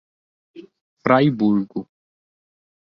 Fraiburgo 1.03 1.85